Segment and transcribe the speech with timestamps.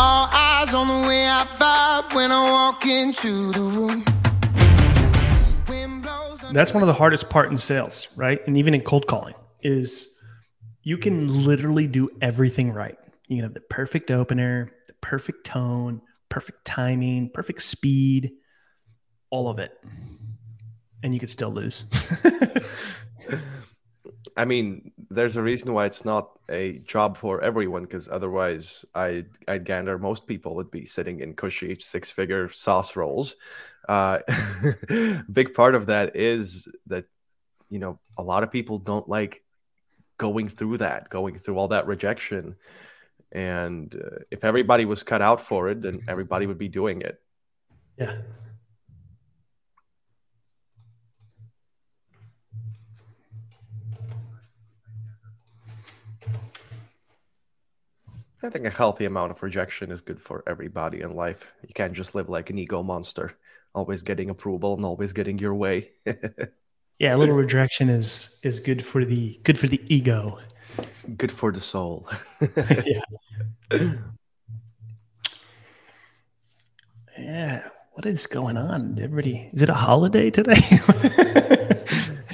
[0.00, 4.04] All eyes on the way I vibe when I walk into the room.
[6.52, 8.40] That's one of the hardest part in sales, right?
[8.46, 10.16] And even in cold calling is
[10.84, 12.96] you can literally do everything right.
[13.26, 18.34] You can have the perfect opener, the perfect tone, perfect timing, perfect speed,
[19.30, 19.72] all of it.
[21.02, 21.86] And you could still lose.
[24.36, 29.24] I mean, there's a reason why it's not a job for everyone, because otherwise, I
[29.46, 33.36] I'd gander most people would be sitting in cushy six-figure sauce rolls.
[33.88, 34.20] Uh,
[35.32, 37.06] big part of that is that
[37.70, 39.42] you know a lot of people don't like
[40.18, 42.56] going through that, going through all that rejection,
[43.32, 47.20] and uh, if everybody was cut out for it, then everybody would be doing it.
[47.98, 48.16] yeah.
[58.42, 61.52] I think a healthy amount of rejection is good for everybody in life.
[61.66, 63.36] You can't just live like an ego monster,
[63.74, 65.88] always getting approval and always getting your way.
[66.98, 70.40] Yeah, a little rejection is is good for the good for the ego.
[71.16, 72.08] good for the soul.
[72.56, 73.02] yeah.
[77.16, 77.68] Yeah.
[77.92, 78.98] What is going on?
[79.00, 80.54] Everybody, is it a holiday today?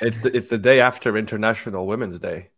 [0.00, 2.50] it's the, it's the day after International Women's Day,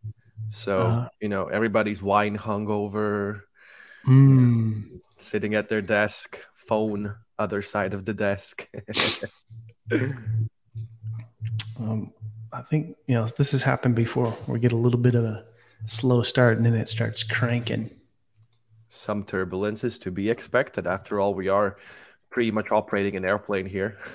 [0.50, 1.08] so Uh.
[1.22, 3.42] you know everybody's wine hungover,
[4.06, 5.00] Mm.
[5.18, 8.68] sitting at their desk, phone other side of the desk.
[11.78, 12.12] Um,
[12.52, 14.36] I think you know this has happened before.
[14.46, 15.46] We get a little bit of a
[15.86, 17.90] slow start, and then it starts cranking.
[18.88, 20.86] Some turbulence is to be expected.
[20.86, 21.76] After all, we are
[22.30, 23.98] pretty much operating an airplane here.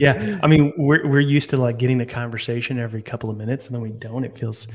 [0.00, 3.66] Yeah, I mean we're we're used to like getting a conversation every couple of minutes,
[3.66, 4.24] and then we don't.
[4.24, 4.66] It feels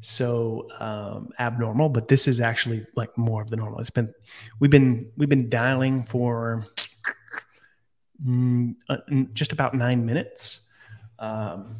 [0.00, 3.80] so um, abnormal, but this is actually like more of the normal.
[3.80, 4.12] It's been
[4.60, 6.66] we've been we've been dialing for
[8.22, 8.98] mm, uh,
[9.32, 10.68] just about nine minutes.
[11.18, 11.76] Um,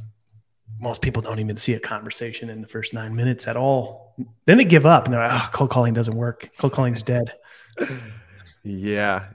[0.80, 4.14] most people don't even see a conversation in the first nine minutes at all.
[4.46, 6.48] Then they give up and they're like, "Oh, cold calling doesn't work.
[6.58, 7.32] Cold calling's dead."
[8.66, 9.26] yeah.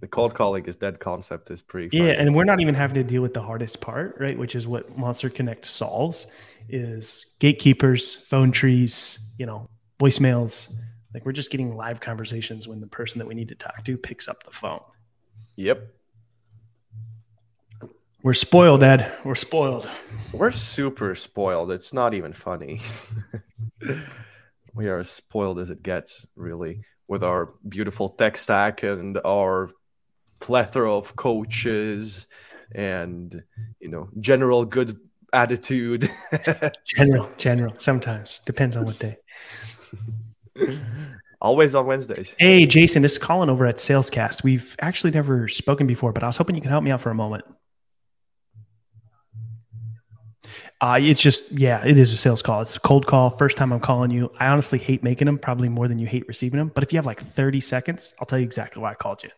[0.00, 3.04] the cold calling is dead concept is pretty Yeah, and we're not even having to
[3.04, 4.38] deal with the hardest part, right?
[4.38, 6.26] Which is what Monster Connect solves
[6.70, 9.68] is gatekeepers, phone trees, you know,
[10.00, 10.72] voicemails.
[11.12, 13.98] Like we're just getting live conversations when the person that we need to talk to
[13.98, 14.80] picks up the phone.
[15.56, 15.88] Yep.
[18.22, 19.12] We're spoiled, Ed.
[19.24, 19.90] We're spoiled.
[20.32, 21.70] We're super spoiled.
[21.70, 22.80] It's not even funny.
[24.78, 27.30] we are as spoiled as it gets, really, with mm-hmm.
[27.30, 29.70] our beautiful tech stack and our
[30.40, 32.28] plethora of coaches
[32.72, 33.42] and,
[33.80, 34.96] you know, general good
[35.32, 36.08] attitude.
[36.86, 37.74] General, general.
[37.78, 39.16] Sometimes depends on what day.
[41.40, 42.34] Always on Wednesdays.
[42.38, 44.42] Hey, Jason, this is Collin over at Salescast.
[44.42, 47.10] We've actually never spoken before, but I was hoping you could help me out for
[47.10, 47.44] a moment.
[50.80, 52.60] Uh, it's just, yeah, it is a sales call.
[52.60, 53.30] It's a cold call.
[53.30, 54.30] First time I'm calling you.
[54.38, 56.70] I honestly hate making them, probably more than you hate receiving them.
[56.72, 59.30] But if you have like 30 seconds, I'll tell you exactly why I called you.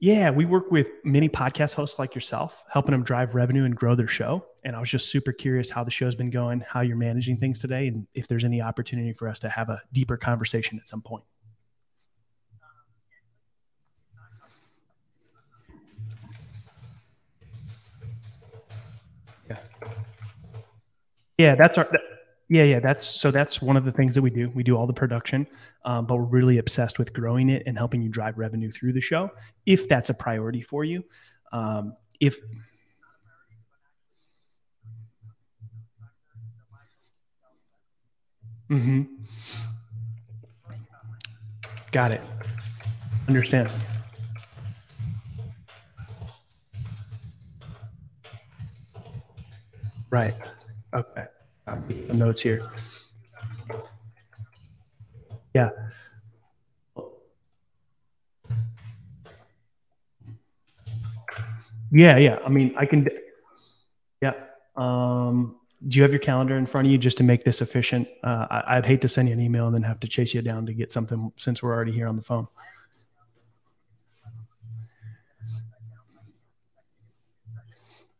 [0.00, 3.96] Yeah, we work with many podcast hosts like yourself, helping them drive revenue and grow
[3.96, 4.44] their show.
[4.64, 7.60] And I was just super curious how the show's been going, how you're managing things
[7.60, 11.02] today, and if there's any opportunity for us to have a deeper conversation at some
[11.02, 11.24] point.
[21.38, 21.84] Yeah, that's our.
[21.92, 22.00] that-
[22.50, 23.30] yeah, yeah, that's so.
[23.30, 24.50] That's one of the things that we do.
[24.54, 25.46] We do all the production,
[25.84, 29.02] um, but we're really obsessed with growing it and helping you drive revenue through the
[29.02, 29.30] show,
[29.66, 31.04] if that's a priority for you.
[31.52, 32.38] Um, if
[38.68, 39.02] hmm
[41.92, 42.20] Got it.
[43.28, 43.70] Understand.
[50.10, 50.34] Right.
[50.98, 51.26] Okay.
[51.68, 52.68] Um, the notes here.
[55.54, 55.70] Yeah.
[61.92, 62.38] Yeah, yeah.
[62.44, 63.08] I mean, I can.
[64.20, 64.32] Yeah.
[64.76, 65.56] Um,
[65.86, 68.08] do you have your calendar in front of you just to make this efficient?
[68.24, 70.42] Uh, I, I'd hate to send you an email and then have to chase you
[70.42, 72.48] down to get something since we're already here on the phone.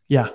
[0.07, 0.31] Yeah.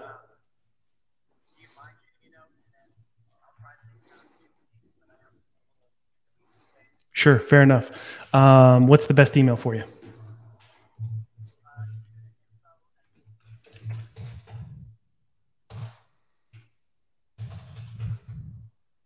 [7.24, 7.90] Sure, fair enough.
[8.34, 9.86] Um, what's the best email for you?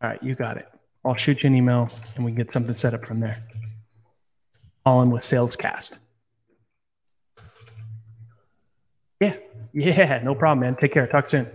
[0.01, 0.67] All right, you got it.
[1.05, 3.43] I'll shoot you an email and we can get something set up from there.
[4.83, 5.99] All in with Salescast.
[9.21, 9.35] Yeah.
[9.73, 10.21] Yeah.
[10.23, 10.75] No problem, man.
[10.75, 11.05] Take care.
[11.05, 11.45] Talk soon.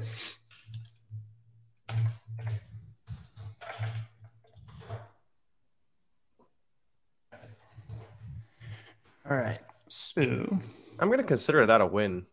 [9.28, 9.60] All right.
[9.88, 10.22] So
[10.98, 12.26] I'm going to consider that a win.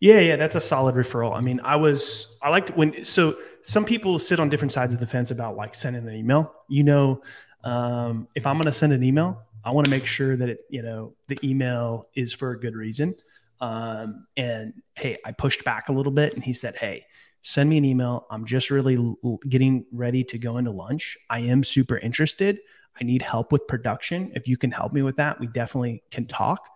[0.00, 1.36] Yeah, yeah, that's a solid referral.
[1.36, 5.00] I mean, I was I liked when so some people sit on different sides of
[5.00, 6.54] the fence about like sending an email.
[6.68, 7.22] You know,
[7.64, 10.62] um, if I'm going to send an email, I want to make sure that it,
[10.70, 13.14] you know, the email is for a good reason.
[13.60, 17.04] Um, and hey, I pushed back a little bit, and he said, "Hey,
[17.42, 18.26] send me an email.
[18.30, 21.18] I'm just really l- getting ready to go into lunch.
[21.28, 22.60] I am super interested.
[23.00, 24.32] I need help with production.
[24.34, 26.68] If you can help me with that, we definitely can talk.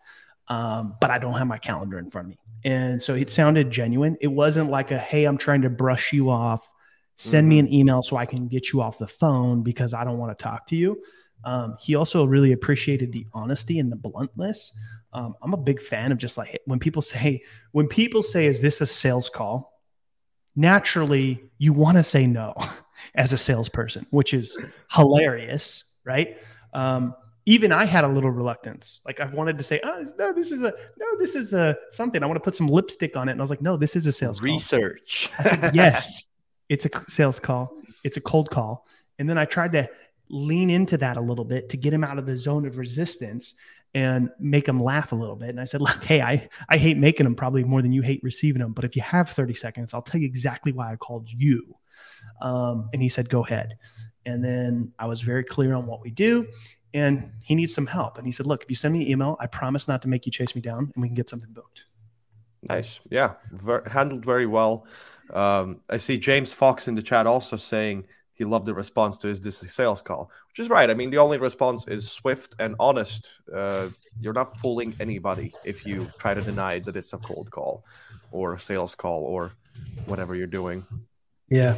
[0.49, 3.71] Um, but I don't have my calendar in front of me." And so it sounded
[3.71, 4.17] genuine.
[4.21, 6.71] It wasn't like a, hey, I'm trying to brush you off.
[7.17, 7.49] Send mm-hmm.
[7.49, 10.37] me an email so I can get you off the phone because I don't want
[10.37, 11.03] to talk to you.
[11.45, 14.77] Um, he also really appreciated the honesty and the bluntness.
[15.13, 17.43] Um, I'm a big fan of just like when people say,
[17.73, 19.73] when people say, is this a sales call?
[20.55, 22.55] Naturally, you want to say no
[23.15, 24.57] as a salesperson, which is
[24.93, 26.37] hilarious, right?
[26.72, 27.14] Um,
[27.44, 29.00] even I had a little reluctance.
[29.04, 32.22] Like I wanted to say, oh, no, this is a no, this is a something.
[32.22, 33.32] I want to put some lipstick on it.
[33.32, 35.31] And I was like, no, this is a sales research.
[35.43, 36.25] Said, yes,
[36.69, 37.76] it's a sales call.
[38.04, 38.87] It's a cold call.
[39.19, 39.88] And then I tried to
[40.28, 43.54] lean into that a little bit to get him out of the zone of resistance
[43.94, 45.50] and make him laugh a little bit.
[45.50, 48.22] And I said, look, hey, I, I hate making them probably more than you hate
[48.22, 48.72] receiving them.
[48.72, 51.76] But if you have 30 seconds, I'll tell you exactly why I called you.
[52.40, 53.76] Um, and he said, go ahead.
[54.27, 56.47] And then I was very clear on what we do
[56.95, 58.19] and he needs some help.
[58.19, 60.27] And he said, Look, if you send me an email, I promise not to make
[60.27, 61.85] you chase me down and we can get something booked.
[62.69, 63.01] Nice.
[63.11, 63.35] Yeah.
[63.51, 64.87] Ver- handled very well.
[65.33, 68.05] Um, I see James Fox in the chat also saying
[68.35, 70.89] he loved the response to his this sales call, which is right.
[70.89, 73.29] I mean, the only response is swift and honest.
[73.53, 73.89] Uh,
[74.21, 77.85] you're not fooling anybody if you try to deny that it's a cold call
[78.31, 79.53] or a sales call or
[80.07, 80.85] whatever you're doing.
[81.49, 81.77] Yeah.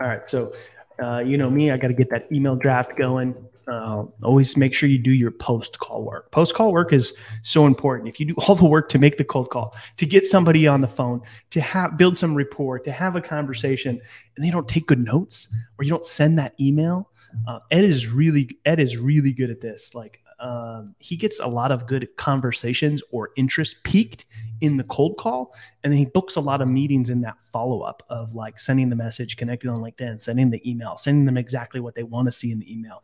[0.00, 0.26] All right.
[0.26, 0.52] So,
[1.02, 3.34] uh, you know me, I got to get that email draft going
[3.68, 6.30] uh, always make sure you do your post call work.
[6.30, 8.08] Post call work is so important.
[8.08, 10.80] If you do all the work to make the cold call, to get somebody on
[10.80, 14.00] the phone, to have build some rapport, to have a conversation,
[14.36, 15.48] and they don't take good notes
[15.78, 17.10] or you don't send that email,
[17.48, 19.94] uh, Ed is really Ed is really good at this.
[19.94, 24.26] Like um, he gets a lot of good conversations or interest peaked
[24.60, 25.54] in the cold call.
[25.82, 28.90] And then he books a lot of meetings in that follow up of like sending
[28.90, 32.32] the message, connecting on LinkedIn, sending the email, sending them exactly what they want to
[32.32, 33.02] see in the email.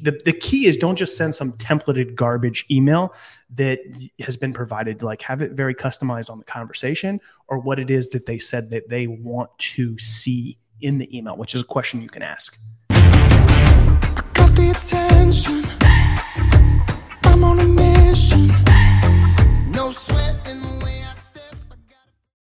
[0.00, 3.12] The, the key is don't just send some templated garbage email
[3.54, 3.80] that
[4.20, 8.08] has been provided, like have it very customized on the conversation or what it is
[8.10, 12.00] that they said that they want to see in the email, which is a question
[12.00, 12.56] you can ask
[17.48, 18.67] on a mission.